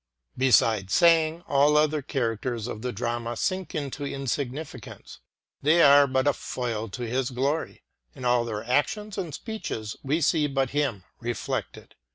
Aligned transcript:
Beside 0.35 0.89
Sang, 0.89 1.43
all 1.47 1.77
other 1.77 2.01
characters 2.01 2.65
of 2.65 2.81
the 2.81 2.91
drama 2.91 3.35
sink 3.37 3.75
into 3.75 4.03
insignificance. 4.03 5.19
They 5.61 5.83
are 5.83 6.07
but 6.07 6.25
a 6.25 6.33
foil 6.33 6.89
to 6.89 7.03
his 7.03 7.29
glory. 7.29 7.83
In 8.15 8.25
all 8.25 8.43
their 8.43 8.63
actions 8.63 9.15
and 9.19 9.31
speeches 9.31 9.95
we 10.01 10.19
see 10.19 10.47
but 10.47 10.71
him 10.71 11.03
reflected. 11.19 11.93